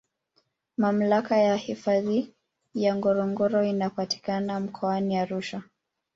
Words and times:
Mamlaka 0.77 1.37
ya 1.37 1.55
hifadhi 1.55 2.33
ya 2.73 2.95
ngorongoro 2.95 3.63
inapatikana 3.63 4.59
Mkoani 4.59 5.17
Arusha 5.17 5.63